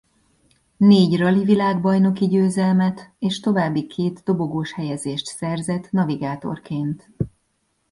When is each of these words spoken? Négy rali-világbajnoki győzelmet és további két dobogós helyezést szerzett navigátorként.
Négy 0.77 1.17
rali-világbajnoki 1.17 2.27
győzelmet 2.27 3.11
és 3.19 3.39
további 3.39 3.87
két 3.87 4.23
dobogós 4.23 4.73
helyezést 4.73 5.25
szerzett 5.25 5.91
navigátorként. 5.91 7.09